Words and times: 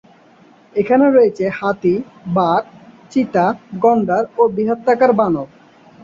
এখানে 0.73 1.05
রয়েছে 1.07 1.45
হাতি, 1.49 1.95
বাঘ, 2.35 2.63
চিতা, 3.11 3.45
গণ্ডার 3.83 4.23
ও 4.37 4.51
বৃহদাকার 4.55 5.11
বানর। 5.13 5.47